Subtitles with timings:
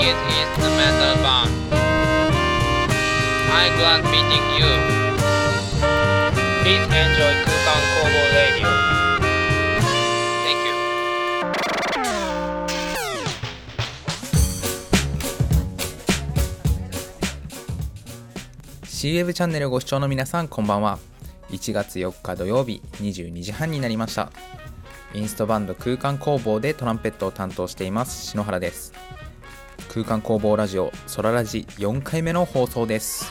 [0.00, 1.50] is instrumental bomb.
[3.52, 4.70] I glad meeting you.
[6.62, 8.68] Please enjoy Kukan Kobo Radio.
[18.84, 20.98] CW チャンネルをご視聴の皆さんこんばんは
[21.50, 24.32] 1月4日土曜日22時半になりました
[25.12, 28.94] インストバンド空間工房でトランペットを担当しています篠原です
[29.94, 33.30] 空間工房ラジオソララジ4回目の放送です。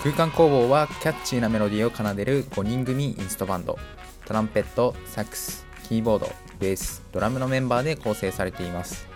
[0.00, 3.76] 空間工房はキャッチーなメロディーを奏でる5人組インストバンド。
[4.26, 6.30] トランペットサックスキーボード
[6.60, 9.08] ベースドラムのメンバーで構成されています。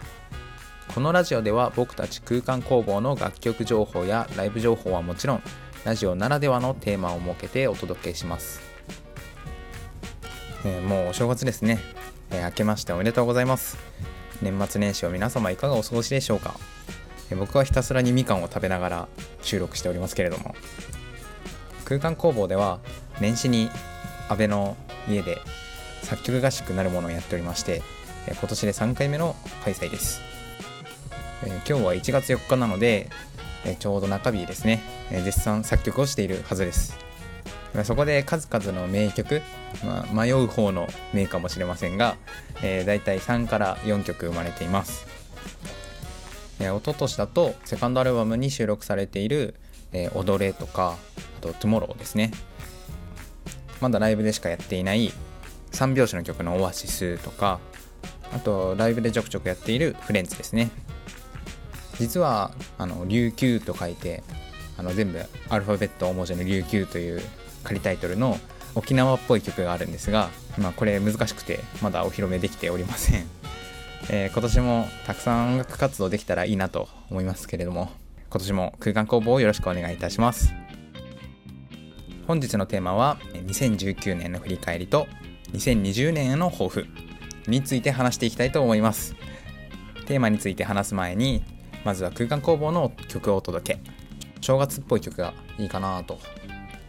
[0.92, 5.42] このラジオでは僕たち空間工房の楽曲情報やライブ情報はもちろん
[5.84, 8.60] ラジオならではのテーマを設けてお届けします、
[10.64, 11.78] えーもうお正月ですね、
[12.32, 14.17] えー明けましておめでとうございます。
[14.42, 16.54] 年末年始を皆様いかがお過ごしでしょうか、
[17.36, 19.08] 僕はひたすらにみかんを食べながら
[19.42, 20.54] 収録しておりますけれども。
[21.84, 22.80] 空間工房では
[23.20, 23.70] 年始に
[24.28, 24.76] 安倍の
[25.08, 25.38] 家で
[26.02, 27.82] 作曲合宿なるものをやっておりまして
[28.26, 30.20] 今年で3回目の開催です。
[31.42, 33.08] 今日は1月4日なので、
[33.78, 37.07] ちょうど中日ですね、絶賛作曲をしているはずです。
[37.84, 39.42] そこで数々の名曲、
[39.84, 42.16] まあ、迷う方の名かもしれませんが、
[42.62, 45.06] えー、大体3から4曲生まれています、
[46.60, 49.54] えー、一昨年だとセカンドアルバムに収録されている
[49.92, 50.96] 「えー踊れ」とか
[51.38, 52.30] あと「Tomorrow」ですね。
[53.80, 55.12] まだライブでしかやっていない
[55.70, 57.60] 3拍子の曲の「オアシス」とか
[58.34, 60.70] あとライブでちょくちょくやっている「フレンズ」ですね。
[61.98, 64.22] 実はあの琉球と書いて
[64.76, 67.20] あの全部アルファベット大文字の琉球という
[67.64, 68.38] 仮タイトルの
[68.74, 73.26] 沖縄っぽい曲があるんですが、まあ、これ難しくてまだお披露目できておりません、
[74.10, 77.90] えー今年もたくさん音楽活動できたらいいなと思いますけれども
[78.30, 80.52] 今年も空間工房をよろしくお願いいたします。
[82.26, 85.06] 本日のテーマは2019年の振り返りと
[85.54, 86.86] 2020年への抱負
[87.46, 89.16] について話していきたいと思います。
[90.06, 91.42] テーマについて話す前に
[91.86, 93.80] まずは空間工房の曲をお届け。
[94.42, 96.18] 正月っぽい曲がいいかなと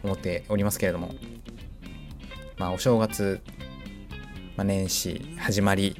[0.02, 1.14] 思っておりますけれども。
[2.58, 3.40] まあお正月、
[4.56, 5.96] まあ、年始始まり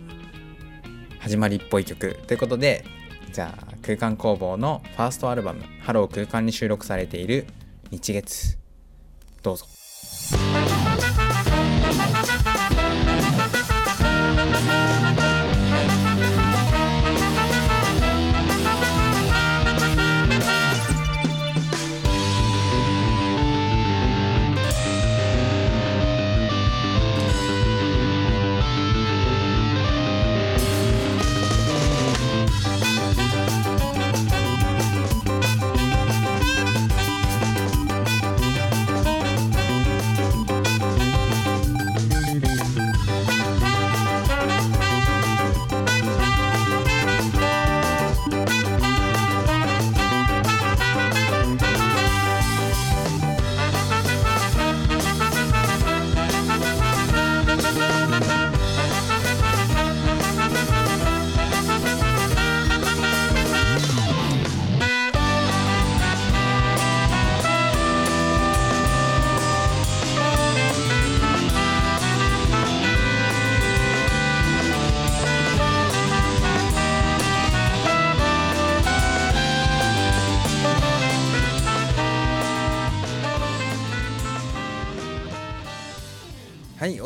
[1.18, 2.18] 始まりっぽい曲。
[2.26, 2.84] ということで
[3.32, 7.46] じゃあ空間工房のファーストアルバム「ハロー空間」に収録されている
[7.90, 8.58] 「日月」
[9.42, 9.79] どうぞ。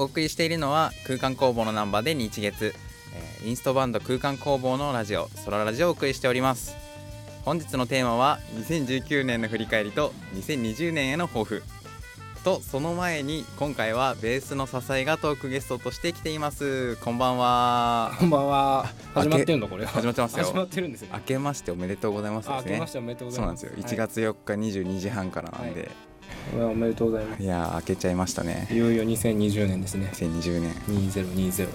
[0.04, 2.74] お送りしているのは空間工房のナンバーで日月、
[3.14, 6.76] えーインストバンド空間工房のラジオソララジオをお送りしております。
[7.44, 11.62] 本日のテーマは2019年の振り返りと2020年への抱負。
[12.44, 16.96] とその前に今回はベースの支えがトークゲストとして来ています。
[16.96, 18.12] こんばんは。
[18.18, 18.86] こんばんは。
[19.14, 19.90] 始まってんのこれは。
[19.90, 20.44] 始まってますよ。
[20.44, 21.08] 始まってるんですね。
[21.14, 22.72] 明けましておめでとうございますあ、ですね。
[22.72, 23.60] 明けましておめでとうございうます。
[23.62, 23.96] そなんですよ。
[23.96, 25.90] 1月4日22時半からなんで、はい
[26.52, 27.42] おめでとうございます。
[27.42, 28.68] い、やー明けちゃいましたね。
[28.70, 30.10] いよいよ2020年ですね。
[30.12, 31.68] 2020年2020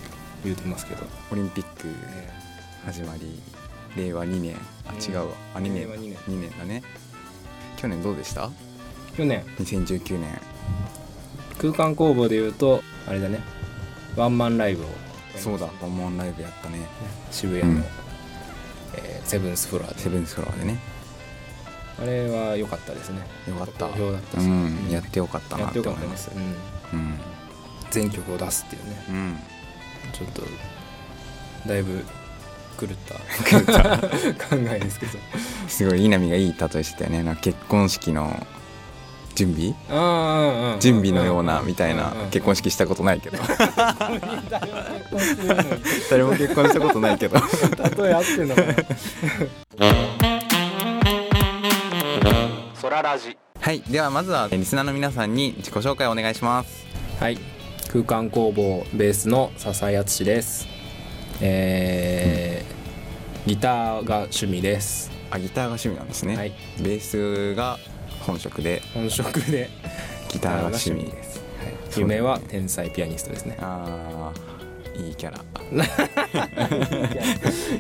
[0.46, 1.04] 言うてますけど。
[1.32, 1.88] オリンピック
[2.86, 3.42] 始まり
[3.98, 4.56] 令和2年。
[4.88, 5.36] あ違うわ。
[5.56, 6.14] あ2年令和2年。
[6.16, 6.84] 2年だね。
[7.78, 8.50] 去年どうでした？
[9.18, 9.44] 去年。
[9.60, 10.40] 2019年
[11.58, 13.40] 空間工房で言うとあれだね。
[14.16, 14.88] ワンマンライブを。
[15.36, 15.68] そうだ。
[15.82, 16.80] ワンマンライブやったね。
[17.32, 17.86] 渋谷の、うん。
[18.96, 20.00] えーセブンスフロアで。
[20.00, 20.80] セブンスフロアでね
[22.02, 23.28] あれは良かったですね。
[23.48, 23.88] よかった。
[23.88, 24.90] 好評だったし、うん。
[24.90, 26.32] やってよかったなっやって思いますす。
[26.36, 26.40] う
[26.96, 27.00] ん。
[27.00, 27.20] うん。
[27.92, 29.04] 全曲を出すっていうね。
[29.10, 29.38] うん。
[30.14, 30.42] ちょっと
[31.68, 32.06] だいぶ
[32.80, 33.16] 狂った
[34.48, 35.20] 考えですけど。
[35.68, 37.24] すごい稲見がいい例えしてたよね。
[37.24, 38.46] なんか結婚式の
[39.36, 39.74] 準備？
[39.90, 42.14] ああ準備のようなみたいな。
[42.32, 43.38] 結婚式式したことないけど。
[46.10, 47.38] 誰も結婚したことないけど。
[48.04, 48.74] 例え合ってんのかな
[53.00, 53.38] 空ラジ。
[53.60, 56.86] はいではまずはリスナーの皆さんに自己紹介をお願いします。
[57.20, 57.38] はい。
[57.92, 60.68] 空間工房ベースの笹井敦です。
[61.42, 62.80] えー
[63.48, 65.12] ギターが趣味です。
[65.32, 66.52] あギターが趣味なんですね、はい。
[66.82, 67.78] ベースが
[68.20, 68.82] 本職で。
[68.94, 69.70] 本職で。
[70.30, 73.58] ギターが趣味です、はい、夢は天才ピアニストですね。
[73.62, 75.40] あーいいキャラ。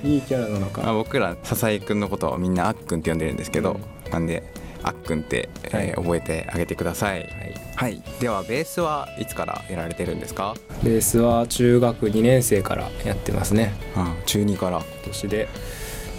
[0.04, 3.77] いいキャラなのあ僕ら笹井くんのことをみんなあっくんって呼んでるんですけど、
[4.12, 4.44] なんで
[4.84, 5.92] あっくんって、えーはい。
[5.94, 7.20] 覚えてあげてください。
[7.22, 7.31] はい。
[7.76, 8.02] はい。
[8.20, 10.56] ではベースはいつからやられてるんですか？
[10.84, 13.74] ベースは中学2年生からやってますね。
[13.96, 14.78] あ中2から。
[14.80, 15.48] 今年で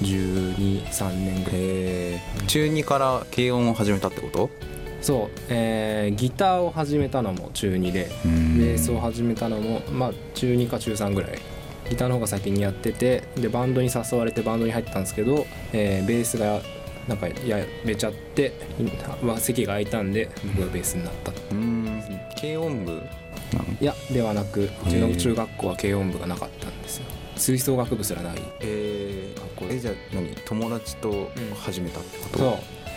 [0.02, 1.60] 123年ぐらい。
[1.60, 4.50] えー、中2から軽音を始めたってこと？
[5.02, 11.38] そう、えーギターを始めたのも中2でベースを始めたのもまあ中2か中3ぐらい。
[11.88, 16.60] ギターの方が先にやっててでバンドに誘われてバンドに入ったんですけど、えーベースが
[17.10, 18.52] なんかやめちゃって
[19.20, 21.32] まあ席が空いたんで僕がベースになった。
[21.32, 22.02] うーん。
[22.40, 23.02] 軽音部？
[23.80, 27.06] いやではなくうちの中学校は軽音部がなかったんですよ。
[27.34, 28.36] 吹奏楽部すらない。
[28.60, 30.28] え学校ー、えじゃあ何？
[30.44, 32.52] 友達と始めたってこと、そう。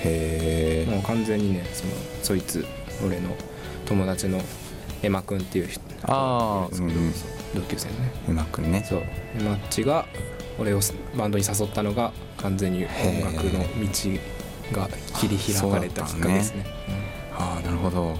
[0.05, 2.63] へえもう完全にねそのそいつ
[3.03, 3.35] 俺の
[3.87, 4.39] 友達の
[5.01, 6.75] エマくんっていう人あー。
[6.87, 7.63] いるんですけどうん。
[7.63, 8.11] 同級生のね。
[8.29, 8.85] うまくんね。
[8.87, 8.99] そう。
[8.99, 10.05] エマッチが
[10.59, 10.81] 俺を
[11.17, 12.13] バンドに誘ったのが
[12.43, 13.67] 完全に音楽の道
[14.73, 16.65] が切り開かれたきっかけですね。
[17.35, 18.15] ああなるほど。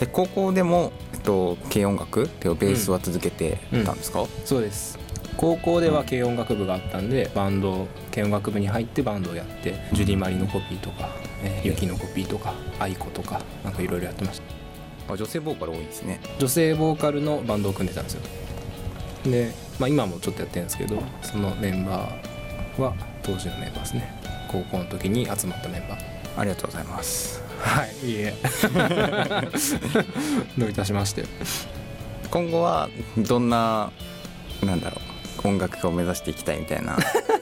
[0.00, 4.28] で高校でも、えっと、軽音楽っていうベースは続けてたんですか、うん。
[4.44, 4.98] そうです。
[5.36, 11.10] 高校では軽音楽部があったんでバンド軽音楽部に入ってバンドをやってジュディ・マリのコピーとか、
[11.44, 14.40] えーユキのコピーとかアイコとかなんかいろいろやってまし
[15.06, 15.12] た。
[15.12, 16.20] あ女性ボーカル多いですね。
[16.38, 18.22] 女性ボーカルのバンドを組んでたんですよ。
[19.24, 22.94] で、まあ、今もちょっとやってるんですけどそのメンバーは
[23.30, 24.10] 当時のメンバーですね。
[24.50, 26.00] 高校の時に集まったメンバー。
[26.38, 27.42] ありがとうございます。
[27.58, 28.34] はいいいえ。
[30.56, 31.24] どういたしまして。
[32.30, 32.88] 今後は
[33.18, 33.90] どんな
[34.64, 34.96] なんだろ
[35.44, 36.96] う音楽家を目指していきたいみたいな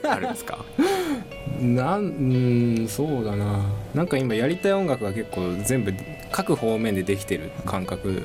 [0.08, 0.64] あるんですか？
[1.60, 3.60] なんうーんそうだな。
[3.94, 5.94] なんか今やりたい音楽が結構全部
[6.32, 8.24] 各方面でできてる感覚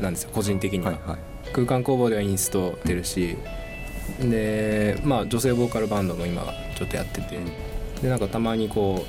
[0.00, 1.18] なんですよ個人的には、はい。
[1.52, 3.36] 空間工房ではインスト出るし、
[4.20, 6.42] でまあ女性ボーカルバンドも今
[6.80, 7.38] ちょっとやってて、
[8.00, 9.04] でなんかたまにこ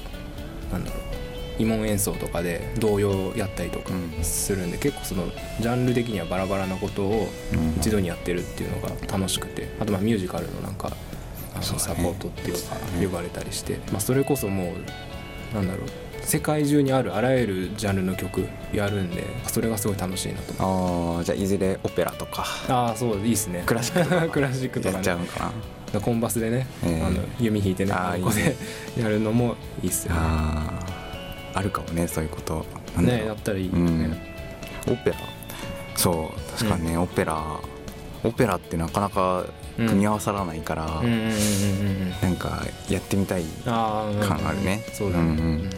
[0.70, 5.28] うなんだろう慰問演奏とかで童謡やったりとかうんするんで、結構その
[5.62, 7.76] ジャンル的にはバラバラなことをうん。
[7.78, 10.92] 一度にやってるっていうのが楽しくてあとまあミュージカルのなんか
[11.54, 13.06] あのサポートっていうかね。
[13.06, 14.74] 呼ばれたりして、まあ、それこそも
[15.54, 15.88] うなんだろう
[16.22, 22.46] 世界中にあるあらゆるジャンルの曲やるんでそれがすごい楽しいなと思ってああじゃあいずれオペラとか。
[22.68, 23.64] ああそういいっすね。
[23.66, 24.28] クラシックとか。
[24.30, 24.94] クラシックとかね。
[24.96, 25.52] やっちゃうのかな
[26.00, 27.06] コンバスでね、ええ。
[27.06, 27.92] あの弓弾いてね
[28.22, 28.56] ここで
[29.02, 30.14] やるのもいいっすよ。
[30.14, 30.20] ね
[31.54, 32.66] あるかもねそういうこと。
[33.02, 34.12] ねやったらいいようねん、
[34.88, 35.15] オペラ？
[35.96, 37.44] そう確かにね、オペラ。
[38.24, 42.13] オペラってなかなか組み合わさらないから、うんうんうんうんうん。
[42.22, 44.84] なんかやってみたい感あるね。
[44.94, 45.70] そうだね、うんうんうん。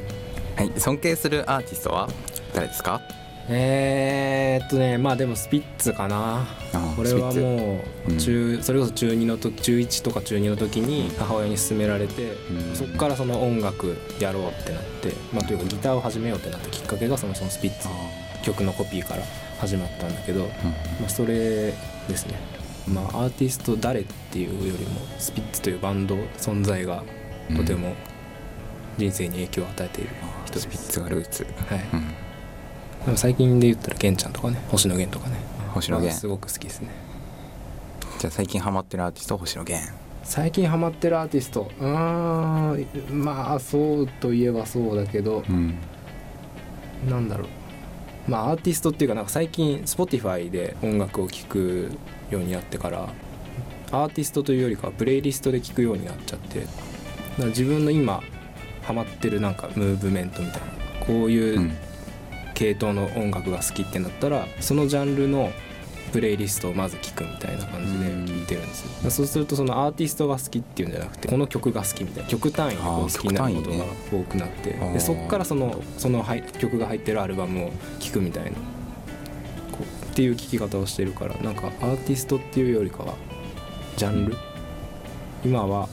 [0.55, 2.09] はい尊敬するアーティストは
[2.53, 3.01] 誰ですか？
[3.49, 6.45] えーっとねまあでもスピッツかな。
[6.95, 12.75] これはもうんう中、それこそ中2の時中1とか中2の時に母親に勧められて、うん。
[12.75, 17.93] そっからその音楽やろうってなって、まあ、というかギターを始めようってなったきっかけがそのそのスピッツの
[18.43, 19.23] 曲のコピーから
[19.59, 20.47] 始まったんだけど、うん。
[20.47, 20.53] ま
[21.07, 21.73] あ、それ
[22.07, 22.35] ですね。
[22.87, 27.03] まあアーティスト誰っていうよりもスピッツというバンド存在が
[27.55, 27.95] とても
[28.97, 30.09] 人生に影響を与えている
[30.45, 30.67] 人です。
[30.67, 32.22] スピッツがルーツ、はい
[33.15, 35.37] 最近で言ったら玄ちゃんとかね星野源とかね。
[35.73, 36.13] 星野源。
[36.13, 36.89] まあすごく好きですね。
[38.19, 39.91] じゃあ最近ハマってるアーティスト星野源。
[40.23, 41.69] 最近ハマってるアーティスト？
[41.79, 45.75] うーんまあそうといえばそうだけどうん。
[47.09, 47.47] なんだろう。
[48.31, 51.91] まあアーティストっていうかなんか最近 Spotify で音楽を聴く
[52.29, 53.09] ようになってから
[53.91, 56.71] アーティストというよりかはプレイリストで聴くようになっちゃってだか
[57.39, 58.21] ら自分の今
[58.81, 61.73] ハマってるなんかムーブメントみたいなこういううん
[62.53, 65.51] 系統の音楽が好きってなったらそのジャンルの
[66.11, 69.09] プレイリストをまず聴くみたいな感じで聴いてるんですよ。
[69.09, 74.93] そうするとそのアーティストが好きっていうんじゃなくてこの曲が好きみたいな曲単位で好きになることが多くなってあー。
[74.93, 78.57] でそっからそのそのはい曲が入ってるアルバムを聴くみたいなこ
[79.79, 83.15] うっていう聴き方をしてるからなんかアーティストっていうよりかは
[83.97, 84.37] ジャンル？
[85.43, 85.89] 今は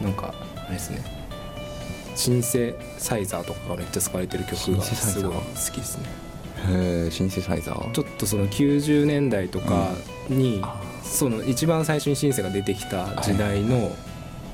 [0.00, 1.21] なんかあれですね
[2.14, 5.40] シンセサイザーとかがめっちゃ使われてる曲がすごい好
[5.72, 6.04] きですね。
[6.68, 7.90] へえシンセサイザー。
[7.92, 9.90] ちょっとその90年代とか
[10.28, 13.90] に、あその一番最初にシンセが出てきた時代の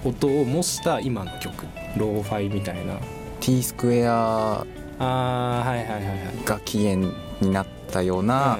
[0.05, 2.95] 音を模した今の曲ローファイみたいな。
[3.41, 4.65] T スクエア
[4.99, 6.45] あーはいはいはいはい。
[6.45, 8.59] が起源になったような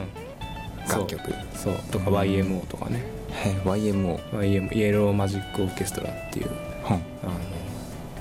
[0.87, 0.89] うん。
[0.89, 1.73] 楽曲、そう。
[1.75, 1.83] そう。
[1.91, 3.03] とか YMO とかね。
[3.33, 5.13] へえ YMO YM イエロー。
[5.13, 6.49] マジックオーケストラっていう。
[6.85, 7.33] はんあの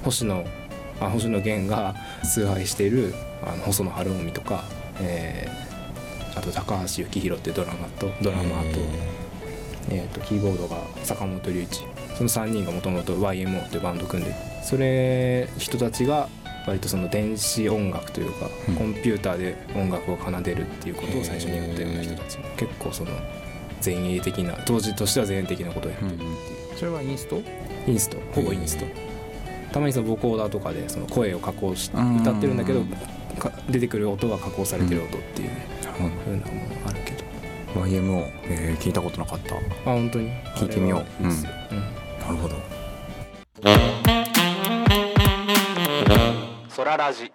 [0.03, 0.43] 星野
[0.99, 3.13] あ星野源が崇拝している
[3.43, 4.63] あの細野晴臣とか、
[4.99, 5.67] えー
[6.37, 8.73] あと高橋幸宏っていうドラマとドラマー。
[8.73, 8.79] と,、
[9.89, 11.83] えー、とキーボードが坂本龍一。
[12.15, 16.29] その3人がもともと YMO っていうバンド組んでそれ人たちが
[16.65, 18.75] 割とその電子音楽というか、うん。
[18.75, 23.11] コンピューターで音楽を奏でるっていうことを最初にやったような人たち結構その
[23.83, 26.77] 前衛的な当時としては前衛的なことをやってるっていう。
[26.77, 27.41] それはインスト？
[27.87, 28.85] インストほぼインスト
[29.71, 32.81] たまにそのボコーダーとかでその声を加工し歌ってるんだけど
[33.39, 37.17] か出てくる音が加工されてる音っていうなるほ風なものあるけど。
[37.75, 39.55] ど YMO えー聞いたことなかった？
[39.55, 40.31] あ本当に？
[40.55, 41.23] 聞いてみよう。
[41.23, 41.29] うん。
[41.43, 41.49] な
[42.29, 42.55] るほど。
[46.69, 47.31] ソララジ。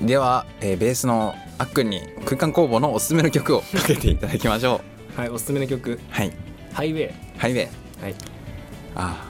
[0.00, 4.80] では、えーベースのあっくんに空間工房のおすすめの曲をかけていただきましょ
[5.16, 5.20] う。
[5.20, 5.98] はいおすすめの曲。
[6.10, 6.32] はい
[6.72, 7.14] 「ハイウェイ。
[7.36, 7.68] ハイウェイ」
[8.02, 8.14] はい。
[8.94, 9.27] あー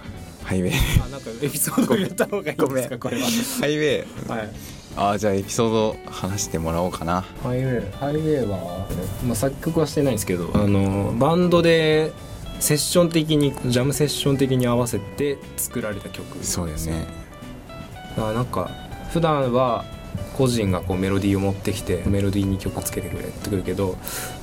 [0.48, 0.72] ハイウェイ。
[1.04, 3.26] あなんかエピソードを言った方がいいですかこれは。
[3.60, 4.28] ハイウェイ。
[4.30, 4.50] はい。
[4.96, 7.20] あーじゃあエピソード話してもらおうかな。
[7.42, 7.92] ハイウェイ。
[7.92, 8.86] ハイウェイは、
[9.26, 12.12] まあ、作曲はしてないんですけどあのバンドで
[12.60, 17.06] セッション的にジャムセッション的に合わせて作られた曲そうだよね。
[18.16, 18.70] だからなんか
[19.12, 19.84] 普段は
[20.36, 23.96] 個人がこうメロディーを持ってきてメロディーに曲つけてくれってくるけど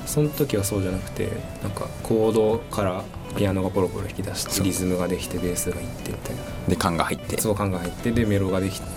[0.05, 1.29] その時はそうじゃなくて
[1.61, 3.03] なんかコードから
[3.37, 6.41] ピアノがポロポロ弾き出してリズムができてベースがいってみたいな。
[6.67, 7.39] で缶が入って。
[7.39, 8.87] そう感が入ってでメロができて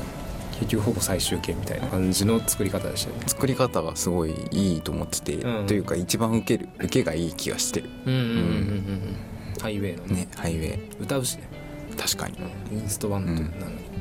[0.61, 3.23] 結局ほぼ最終形みたいな感じの作り方でしたね。
[3.27, 5.67] 作り方がすごいいいと思ってて、うん。
[5.67, 7.83] というか一番受ける受けがいい気がして。
[7.83, 9.17] るうんうんうんうんうん。
[9.61, 10.15] ハイウェイのね。
[10.15, 10.89] ねハイウェイ。
[11.01, 11.49] 歌うしね、
[11.97, 12.39] 確かに。
[12.73, 12.79] うん。
[12.79, 13.51] インストバンドなのにっ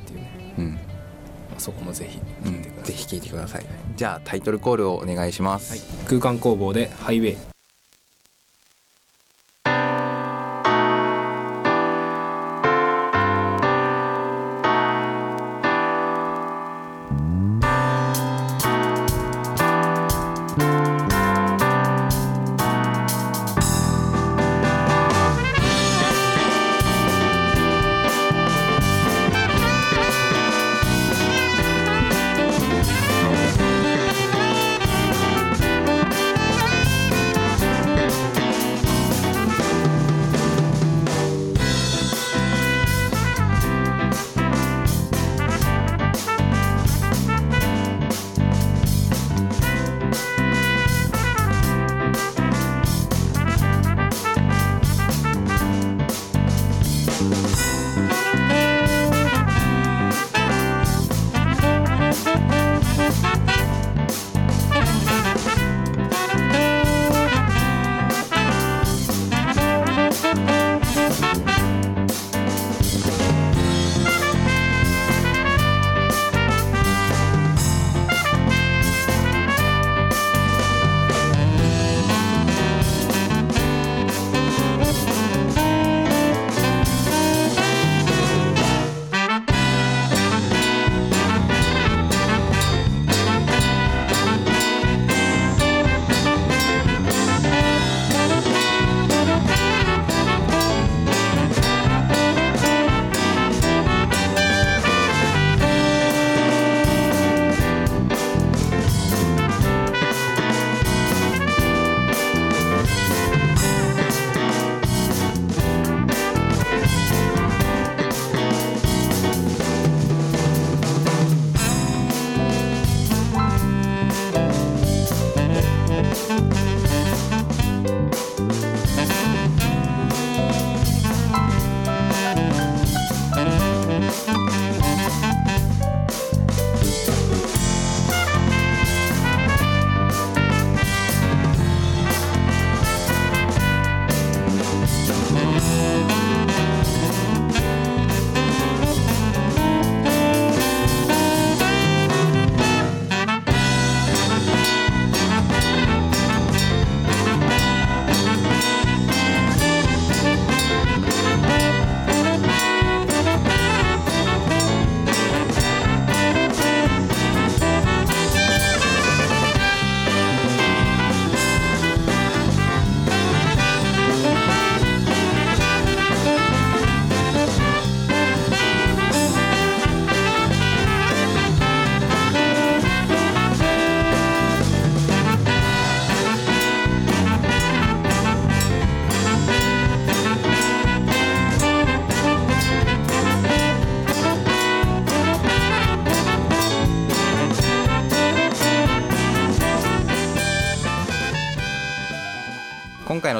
[0.05, 0.86] ていうね、うん、まあ、
[1.57, 3.65] そこもぜひうん聴いてください、ぜひ聴いてください。
[3.95, 7.37] じゃあタイトルコールをお願いします、はい、空間工房でハイウェイ「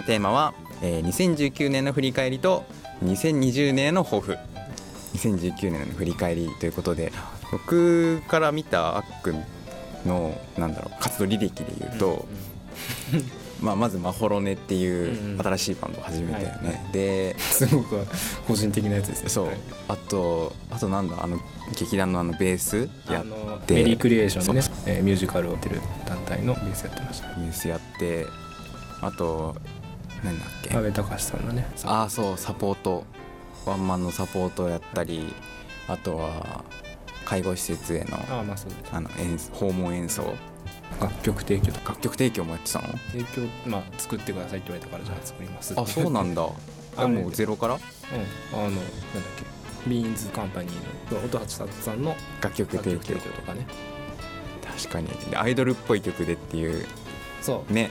[0.08, 2.64] テーマは、えー2019年の振り返りと
[3.04, 4.38] 2020年の抱負
[5.14, 7.12] 2019年の振り返りということで
[7.52, 9.44] 僕から見たあっくん
[10.06, 12.26] のなんだろう活動履歴で言うと、
[13.62, 16.76] まあ、まず「まほろね」っていううん新しいバンドを始めたよね、はい。
[16.86, 18.08] はで すごく
[18.48, 19.30] 個人的なやつですね。
[19.30, 19.58] そう、はい。
[19.90, 21.38] あとあとなんだあの
[21.78, 23.74] 劇団のあのベースやって。
[23.74, 27.28] メリークリエーションのね、えーミュージカルをやってる団体のベースやってました。
[27.30, 28.26] ベースやって
[29.02, 29.56] あと
[30.24, 30.76] 何だっけ？
[30.76, 31.68] 阿部隆さんのね。
[31.86, 33.04] ああそうサポート。
[33.66, 35.34] ワンマンのサポートをやったり
[35.90, 36.64] あとは
[37.26, 38.58] 介護施設へのああまあ
[38.96, 40.36] あの演訪問演奏。
[41.02, 42.88] 楽曲提供楽曲提供もやってたの？
[43.12, 46.44] 提供まあ作ってくださいって言われたからじゃあ作りますあそうなんだ。
[46.98, 47.74] ああもうゼロから？
[47.76, 47.80] うん。
[47.80, 48.84] あのなんだっ
[49.84, 49.90] け？
[49.90, 53.68] ビーンズカンパニーの音八さんの楽曲提供提供とかね。
[54.78, 55.08] 確かに。
[55.30, 56.86] でアイドルっぽい曲でっていう
[57.42, 57.74] そう。
[57.74, 57.90] ね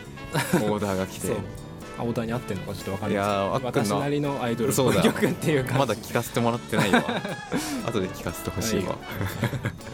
[0.54, 1.28] オーダーが来て
[1.96, 3.14] そうあオーダーに合ってるのかちょっとわかんない。
[3.14, 5.04] いやーあっくんの私なりのアイドルっそうだ。
[5.04, 5.78] よぽい曲っていう感じ。
[5.78, 7.02] まだ聞かせてもらってないわ。
[7.86, 8.96] 後で聞かせてほしいわ。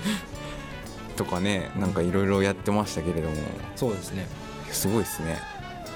[1.16, 3.36] とかねなんかいろいろやってましたけれども。
[3.76, 4.26] そうですね。
[4.70, 5.38] すごいですね。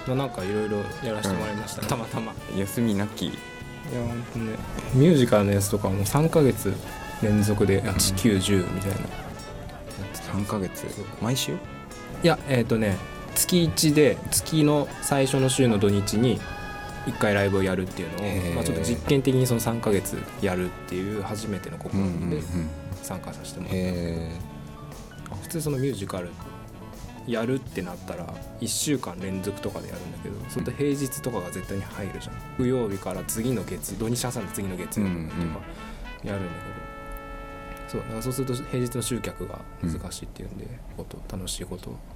[0.06, 2.32] まあなんかいろいろやらせてもらいました、たまたま。
[2.54, 3.26] い休みなき。
[3.26, 3.32] や
[4.06, 4.56] 本当ね
[4.94, 6.72] ミュージカルのやつとかも3ヶ月
[7.22, 8.96] 連続で8910みたいな。
[8.96, 10.86] やってた3ヶ月？
[11.22, 11.52] 毎週？
[11.52, 11.56] い
[12.22, 12.96] やえっ、とね
[13.36, 16.40] 月1で月の最初の週の土日に
[17.06, 22.68] 1回ライブをやるっていうのを、まあ、ちょっと実験的にその3ヶ月やるっていう初めての試うんうんみでうん。
[23.02, 24.30] 参加させてもらって、へ
[25.42, 26.30] 普通そのミュージカル
[27.28, 28.26] やるってなったら
[28.60, 32.34] 1週間連続とかでやるんだけどそれと平日とかが絶対に入るじゃん。
[32.58, 35.60] 木曜日から次の月土日挟んで次の月曜日とか
[36.24, 36.52] やるんだ
[37.86, 41.96] けど、そうだからそうすると平日の集客が難しいっていうんで、こと楽しいことを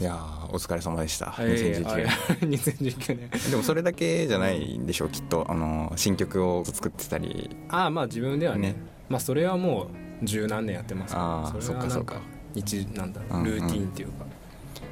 [0.00, 1.26] いやーお疲れ様でした。
[1.26, 1.96] はい2019あ
[2.40, 3.50] 年2019年。
[3.50, 5.44] でもそれだけじゃないんでしょうきっと。
[5.48, 7.56] あの新曲を作ってたり。
[7.68, 8.72] ああまあ自分ではね。
[8.72, 8.76] ね。
[9.08, 9.88] まあそれはも
[10.22, 11.14] う十何年やってます。
[11.16, 12.22] あーそれはなんかそっかそっか。
[12.54, 13.46] 日なんだろうんうん。
[13.48, 14.24] うルーティンっていうか、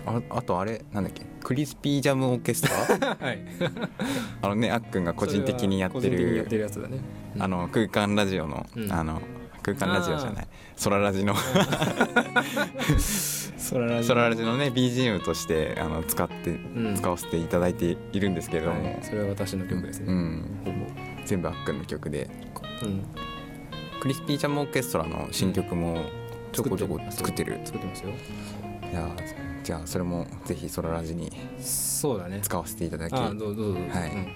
[0.07, 1.23] ああとあれなんだっけ？
[1.43, 2.69] クリスピージャムオーケスト
[3.07, 3.17] ラ？
[3.21, 3.39] はい。
[4.43, 6.99] あのねあっくんが個人的にやってそれは個人的にやるってるやつだね。
[7.39, 8.93] あの空間ラジオの、うん。
[8.93, 9.23] あの
[9.67, 10.49] 空間ラジオじゃない。
[10.85, 11.35] 空ラジの。
[13.59, 16.95] ソララジ空ラジのね BGM としてあの使って、ん。
[16.95, 18.73] 使わせていただいているんですけれど。
[18.73, 20.61] も、はい、それは私の曲ですね、うん。
[20.65, 20.77] ほぼ。
[21.25, 22.31] 全部あっくんの曲で。
[22.85, 23.05] うん。
[23.99, 26.05] クリスピージャムオーケストラの新曲も
[26.53, 27.59] ちょこちょこ作ってる。
[27.65, 28.11] 作ってますよ。
[28.11, 32.39] いやーじゃあそれもぜひ空ラジにそうだね。
[32.41, 33.13] 使わせていただき。
[33.13, 34.13] どうぞどうぞ、はい。
[34.13, 34.23] うん。
[34.23, 34.31] ま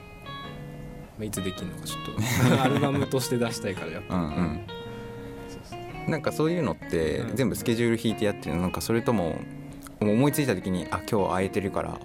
[1.20, 2.58] あ、いつできるのかちょっと。
[2.64, 4.16] アルバムとして出したいからやっぱ。
[4.16, 4.79] うんうん
[6.10, 7.36] なんかそういうのってうん。
[7.36, 8.62] 全部スケジュール引いてやってるの。
[8.62, 9.36] なんかそれとも
[10.00, 11.98] 思いついた時にあ今日空いてるから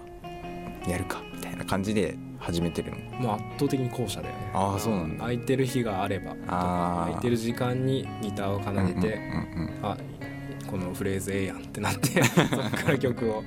[0.88, 2.98] やるかみたいな感じで始めてるの。
[3.20, 4.52] もう圧倒的に後者だよね。
[4.54, 5.22] ああそうなんだ。
[5.22, 7.06] 空いてる日があればあー。
[7.08, 9.98] 空いてる時間にギターを奏でて、うんうんあ
[10.68, 13.44] このフレーズええやんってなって そこから曲を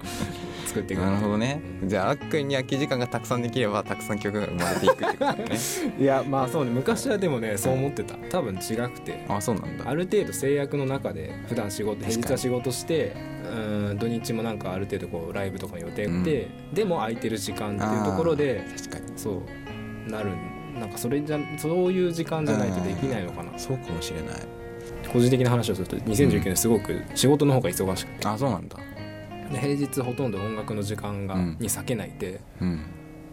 [0.68, 1.60] 作っていくなるほどね。
[1.84, 5.44] じゃああっくんに空き時間がたくさんできればたくさん曲が生まれていくってことだね。
[5.98, 6.70] いやまあそうね。
[6.70, 8.14] 昔はでもねそう思ってた。
[8.30, 9.24] 多分違くて。
[9.28, 9.88] あそうなんだ。
[9.88, 13.16] ある程度制約の中で普段仕事平日は仕事して
[13.50, 19.12] うん土日もなんかある程度こうライブとかの予定で、でも空いてる時間っていうところで確かに。
[19.16, 19.42] そ
[20.06, 20.10] う。
[20.10, 20.30] なる。
[20.78, 23.58] なんかそれじゃそういう時間じゃないとできないのかな。
[23.58, 24.58] そうかもしれない。
[25.12, 28.76] 個人的な話をすると2019年すごく仕事の方が忙しくて、あそうなんだ
[29.50, 31.56] で平日ほとんど音楽の時間が、うん。
[31.58, 32.40] に割けないで。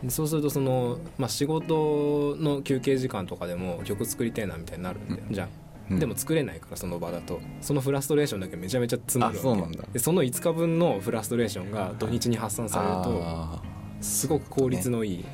[0.10, 5.50] そうするとその、まあ、仕事の休憩時間とかでも曲作りたいなみたいになるんだよ、じゃん
[5.92, 6.00] うん。
[6.00, 7.40] でも作れないからその場だと。
[7.62, 9.84] そのフラストレーションだけめちゃめちゃ積もるんだ。
[9.92, 13.62] でその5日分のフラストレーションが土日に発散されるとあ
[14.02, 15.26] すごく効率のいい、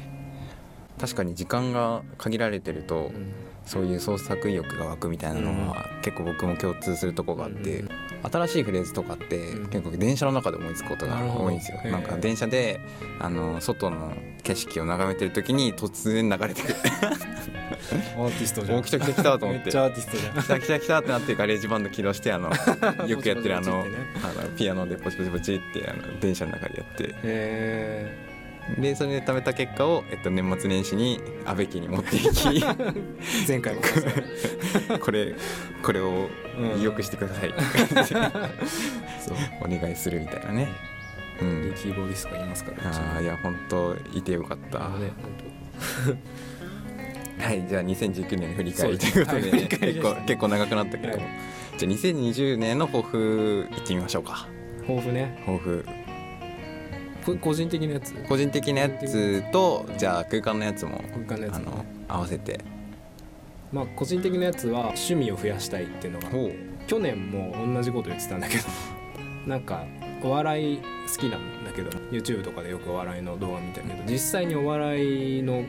[0.98, 3.34] ー確かに時間が限られてると、うん
[3.66, 7.90] そういう創作意欲が湧くみたいなのは、結構僕も共通するとこがあって、うん。
[8.32, 9.68] 新しいフレーズとかって、うん。
[9.68, 11.80] 結構電車の中で思いつくことが多いんですよ。
[11.84, 12.80] なんか電車で
[13.20, 16.76] あの外の景色を眺めてる時に突然流れてくる。
[18.18, 18.80] アーティストじゃん。
[18.80, 19.64] お来た来た来たと思って。
[19.66, 20.44] めっちゃアーティストじゃん。
[20.44, 22.50] 来た来た来たってなってガレージバンド起動してあの
[23.08, 27.16] よくやってるあのあのピアノでポチポチポチってあの電車の中でやって。
[27.24, 28.31] へ
[28.78, 33.04] でそれで貯めた結果を、えっと、年末年始に安倍家に持っていきー
[33.48, 33.82] 前回も。
[35.00, 35.36] これ
[35.84, 36.82] これをうん。
[36.82, 37.54] よくしてください。
[39.20, 40.68] そうお願いするみたいなね。
[41.42, 44.78] うん、キーボーディストがいますからああいや本当いてよかった。
[44.78, 44.92] は
[47.54, 51.22] いじゃあ2019年の振り返りということで、そうですはい結構結構長くなったけど、はい。
[51.78, 54.48] じゃあ2020年の抱負いってみましょうか。
[54.82, 55.42] 抱負ね。
[55.46, 55.84] 抱負。
[55.86, 55.92] こ
[57.42, 58.14] 個人的なやつ？
[58.28, 62.60] 個人的なやつとじゃあ空間のやつも空間のやつあの合わせて。
[63.72, 66.30] まあ個人的なやつは趣味を増やしたいっていうのが。
[66.88, 68.64] 去年も同じこと言ってたんだけど。
[69.48, 69.86] なんか
[70.24, 70.84] お笑い好
[71.18, 71.90] きなんだけど。
[72.12, 74.04] YouTube とかでよくお笑いの動画見たけど。
[74.12, 75.64] 実際にお笑いの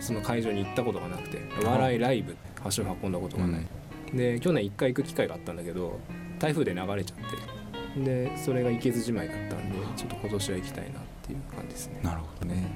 [0.00, 1.38] その会場に行ったことがなくて。
[1.62, 3.66] お笑いライブ足を運んだことがない、
[4.12, 5.98] で去年1回行く機会があったんだけど
[6.38, 7.61] 台風で流れちゃって
[7.96, 12.00] でそれが行けずじまいだったんでちょっと今年は行きたいなっていう感じですね。
[12.02, 12.70] なるほどね。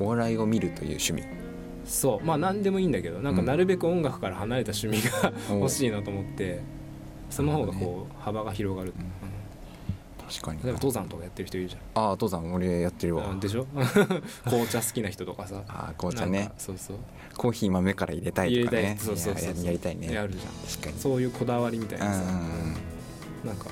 [0.00, 1.22] お笑いを見るという趣味。
[1.84, 2.24] そう。
[2.26, 3.46] まあ何でもいいんだけどなんかうん。
[3.46, 6.60] なるべく音楽から離れた趣味がお 欲しいなと思って
[7.30, 9.04] その方がこう幅が広がる、うん。
[9.04, 9.10] うん。
[10.28, 10.58] 確かに。
[10.62, 13.34] 例えば登山とかやってる人いるじああ登山俺やってるわ。
[13.40, 13.66] でしょ？
[14.44, 15.62] 紅茶好きな人とかさ。
[15.68, 16.50] ああ紅茶ね。
[16.58, 16.96] そうそう。
[17.36, 18.78] コーヒー豆から入れたいとかね。
[18.80, 18.98] 入れたい。
[18.98, 19.54] そうそうそう。
[19.54, 20.12] いややりたいね。
[20.12, 20.52] やるじゃん。
[20.68, 20.98] 確かに。
[20.98, 22.46] そういうこだわりみたいなさ、うんうんうん。
[23.46, 23.66] なんか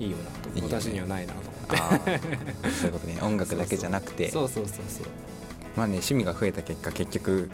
[0.00, 0.24] いいよな。
[0.30, 0.62] とね。
[0.62, 1.76] 私にはないなと思って。
[1.76, 3.18] ああそういうことね。
[3.22, 4.30] 音楽だけじゃなくて。
[4.30, 5.06] そうそうそうそう。
[5.76, 7.50] まあね趣味が増えた結果結局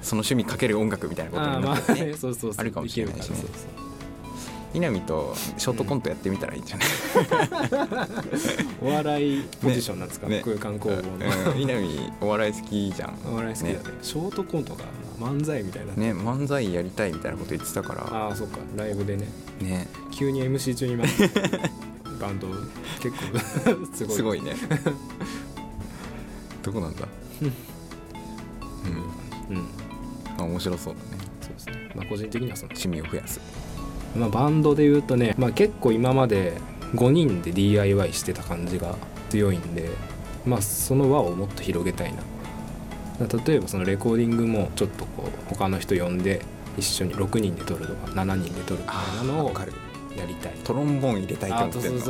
[0.00, 2.04] その趣味かける音楽みたいなことになってね。
[2.06, 2.14] ね。
[2.14, 2.60] そうそうそう。
[2.60, 3.36] あるかもしれないしね。
[3.36, 3.58] できるから。
[3.58, 3.87] そう
[4.74, 7.20] 稲見とショートコントやってみたらいいんじゃない、そ
[8.86, 10.42] うお笑いポジションなんですか、ね。
[10.44, 11.60] 空間工房の、うん。
[11.60, 13.18] 稲見お笑い好きじゃん。
[13.32, 13.78] お笑い好きだね。
[14.02, 14.84] ショートコントが
[15.18, 18.06] 漫才みたいな、ね漫才やりたいみたいなこと言ってたから。
[18.10, 18.58] ああそっか。
[18.76, 19.26] ライブでね。
[19.60, 19.88] ね。
[20.12, 21.04] 急に MC 中にま
[22.20, 22.48] バンド
[23.00, 24.16] 結構すごい。
[24.16, 24.54] すごいね。
[26.62, 27.08] どこなんだ？
[27.40, 27.48] うん。
[29.56, 29.62] うん。
[30.36, 31.06] まあ面白そうだね。
[31.40, 31.90] そうですね。
[31.94, 33.40] まあ個人的にはその趣味を増やす
[34.16, 36.54] まあ、バンドで言うとね、まあ、結構今まで
[36.94, 38.96] 5人で DIY してた感じが
[39.30, 39.88] 強いんで、
[40.46, 42.22] まあ、その輪をもっと広げたいな。
[43.46, 46.40] 例えばそのレコーディングもちょっとこう他の人呼んで
[46.76, 49.52] 一緒に6人で撮るとか7人で撮るみたいなのを
[50.16, 50.52] やりたい。
[50.62, 52.00] トロンボーン入れたいとあ思ってる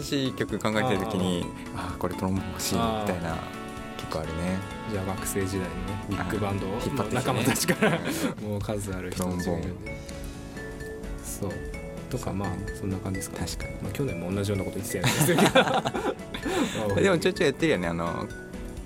[0.00, 1.44] 新しい曲考えてる時に
[1.76, 3.36] ああこれトロンボーン欲しいみたいな
[3.96, 4.58] 結構あるね。
[4.92, 5.70] じゃあ学生時代にね
[6.08, 7.08] ビッグバンド引っ張ってきてね。
[7.08, 7.98] の仲間たちから
[8.48, 9.92] もう数ある人たちがいるんトで
[11.24, 11.50] そう。
[12.10, 13.46] とかまあそんな感じですかね。
[13.46, 13.74] 確かに。
[13.82, 17.88] まあ、去年も同じようなこと言ってたんですけどまあでもちょいちょいやってるよね。
[17.88, 18.28] あの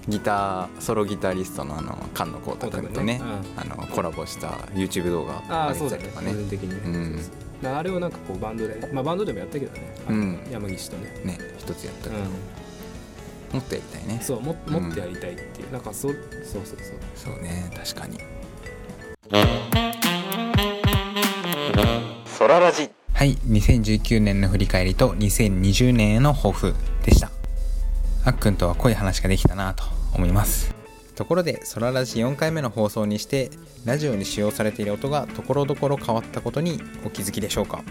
[0.08, 3.20] ギターソロギタリストのあの菅野浩太君とね
[3.56, 6.32] あのコラボした YouTube 動画ああたりとかね。
[6.32, 7.20] 人的にね、
[7.62, 7.76] うん。
[7.76, 10.38] あれをなんかこうバンドでまあバンドでもやったけどね、うん。
[10.50, 12.24] 山岸とね、ね一つやったけど、う
[13.52, 14.16] もっとやりたいね。
[14.16, 16.76] ん、そうももっとやりたいっていう、なんかそそうそうそう。
[17.14, 18.18] そうね確かに
[22.48, 27.30] はい2019年の振り返りと2020年への抱負でした。
[28.24, 29.84] あっくんとは濃い話ができたなと
[30.14, 30.74] 思います。
[31.14, 33.50] ところでソララジ4回目の放送にして
[33.84, 37.82] ラジオに使用されている音がところどころ変わったことにお気づきでしょうか？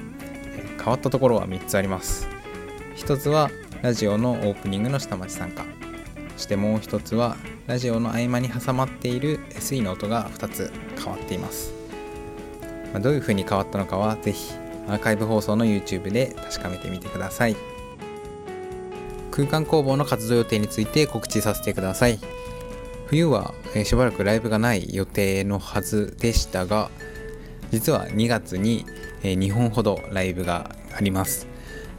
[0.78, 2.28] 変わったところは3つあります。
[2.96, 3.52] 一つは
[3.84, 5.66] ラジオのオープニングの下町参加
[6.36, 11.76] そしてもう一つはラジオの合間に挟まっている SE の音が2つ変わっています、
[12.94, 14.54] まどういう風に変わったのかはぜひ
[14.88, 17.56] アーカイブ放送の YouTube で確かめてみてください。
[19.32, 22.20] 空間工房の活動予定について告知させてください。
[23.06, 26.90] 冬は、えしばらくライブがない予定のはずでしたが
[27.72, 28.86] 実は2月に、
[29.24, 31.48] え2本ほどライブがあります。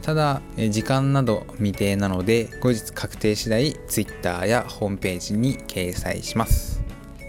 [0.01, 6.81] ただ、え時間など未定なので後日確定次第 Twitter やホームページに掲載します、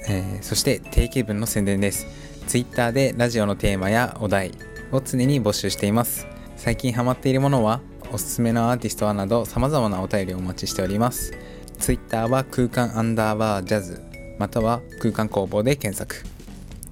[0.08, 2.06] えーそして定型文の宣伝です。
[2.50, 4.50] Twitter でラジオのテーマやお題
[4.90, 6.26] を常に募集しています。
[6.56, 11.32] 最近ハマっているものはおすすめのアーティストはなど様々なお便りをお待ちしております。
[11.78, 14.02] Twitter は空間アンダーバージャズ
[14.36, 16.26] または空間工房で検索。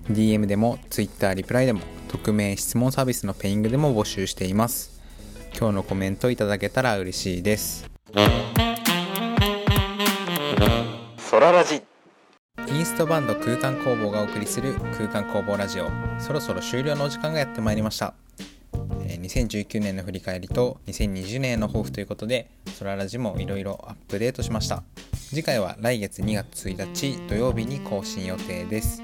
[0.08, 5.00] DM でも Twitter リプライでも匿名質問サービスのペイングでも募集しています。
[5.58, 7.90] 今日のコメントいただけたら嬉しいです。
[12.70, 15.88] インストバンド空間工房がお送りする空間工房ラジオ。
[16.20, 18.14] そろそろ終了のお時間がやってまいりました。
[18.72, 24.82] 2019年の振り返りと2020年の抱負ということでソララジもいろいろアップデートしました。
[25.12, 29.02] 次回は来月2月1日土曜日に更新予定です。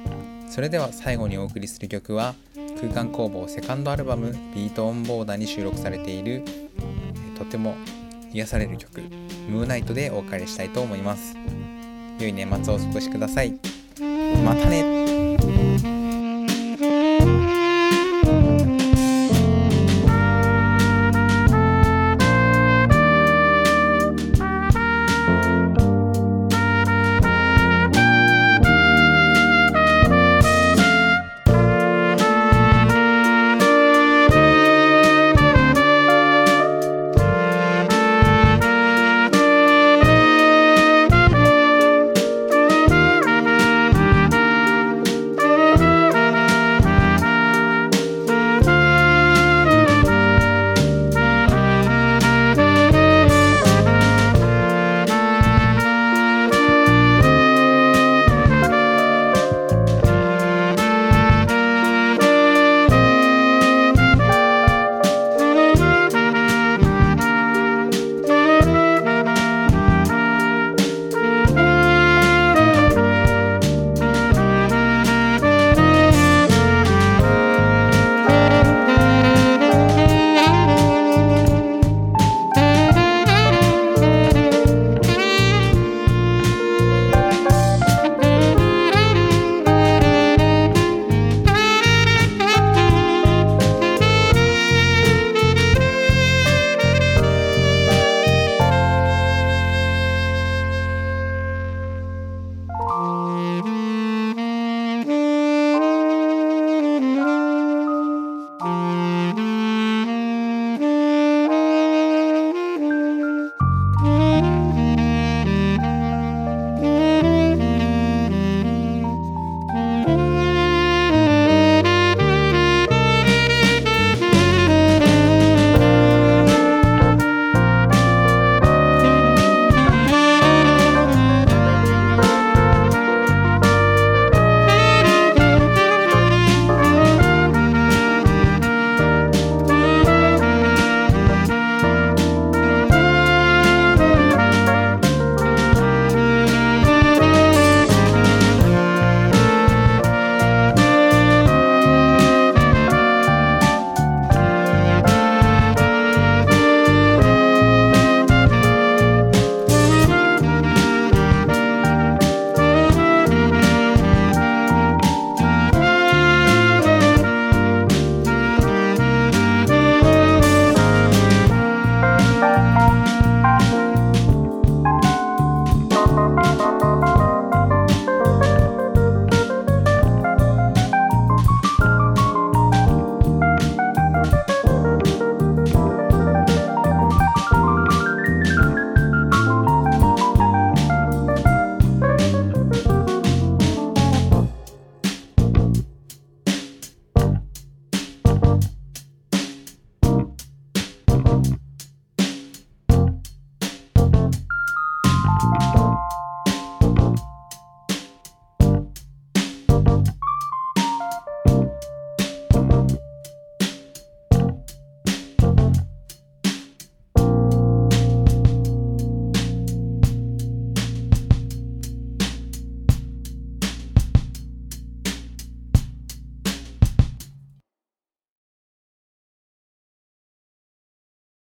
[0.48, 2.35] それでは最後にお送りする曲は
[2.81, 6.42] 空間工房セカンドアルバム「ビートオンボーダー」に収録されている
[7.38, 7.74] とても
[8.33, 9.00] 癒される曲
[9.48, 11.35] 「ムーナイト」でお別れしたいと思います。
[12.18, 13.55] 良い年末をお過ごしください。
[14.44, 14.93] またね。